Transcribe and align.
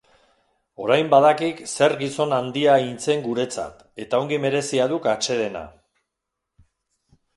Orain 0.85 1.09
badakik 1.13 1.59
zer 1.73 1.93
gizon 1.99 2.33
handia 2.37 2.77
hintzen 2.85 3.21
guretzat, 3.27 3.83
eta 4.07 4.23
ongi 4.25 4.41
merezia 4.47 4.89
duk 4.95 5.07
atsedena. 5.13 5.63